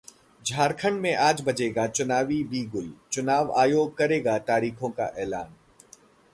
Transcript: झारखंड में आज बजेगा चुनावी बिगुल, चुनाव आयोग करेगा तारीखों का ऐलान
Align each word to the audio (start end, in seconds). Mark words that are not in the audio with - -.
झारखंड 0.41 0.99
में 1.01 1.15
आज 1.15 1.41
बजेगा 1.41 1.85
चुनावी 1.87 2.43
बिगुल, 2.43 2.91
चुनाव 3.11 3.53
आयोग 3.59 3.95
करेगा 3.97 4.37
तारीखों 4.39 4.89
का 4.89 5.13
ऐलान 5.17 5.53